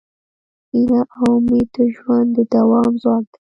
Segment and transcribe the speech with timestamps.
[0.71, 3.39] هیله او امید د ژوند د دوام ځواک دی.